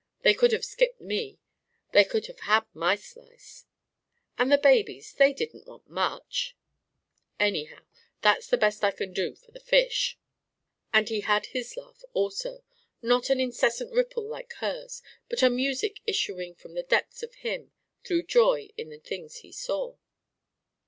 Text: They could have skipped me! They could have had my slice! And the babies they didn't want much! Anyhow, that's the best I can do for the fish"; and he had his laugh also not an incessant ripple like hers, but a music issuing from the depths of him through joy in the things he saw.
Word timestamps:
They 0.23 0.33
could 0.33 0.51
have 0.51 0.65
skipped 0.65 0.99
me! 0.99 1.37
They 1.93 2.03
could 2.03 2.25
have 2.25 2.39
had 2.39 2.65
my 2.73 2.95
slice! 2.95 3.67
And 4.35 4.51
the 4.51 4.57
babies 4.57 5.13
they 5.13 5.31
didn't 5.31 5.67
want 5.67 5.87
much! 5.87 6.57
Anyhow, 7.39 7.85
that's 8.23 8.47
the 8.47 8.57
best 8.57 8.83
I 8.83 8.89
can 8.89 9.13
do 9.13 9.35
for 9.35 9.51
the 9.51 9.59
fish"; 9.59 10.17
and 10.91 11.07
he 11.07 11.19
had 11.19 11.45
his 11.45 11.77
laugh 11.77 12.03
also 12.13 12.63
not 13.03 13.29
an 13.29 13.39
incessant 13.39 13.91
ripple 13.93 14.27
like 14.27 14.53
hers, 14.53 15.03
but 15.29 15.43
a 15.43 15.51
music 15.51 15.99
issuing 16.07 16.55
from 16.55 16.73
the 16.73 16.81
depths 16.81 17.21
of 17.21 17.35
him 17.35 17.71
through 18.03 18.23
joy 18.23 18.69
in 18.77 18.89
the 18.89 18.97
things 18.97 19.41
he 19.41 19.51
saw. 19.51 19.97